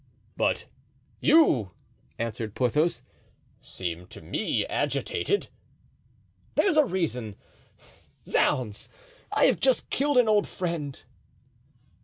[0.35, 0.65] "But
[1.19, 1.73] you,"
[2.17, 3.03] answered Porthos,
[3.61, 5.49] "seem to me agitated."
[6.55, 7.35] "There's a reason!
[8.25, 8.89] Zounds!
[9.31, 11.03] I have just killed an old friend."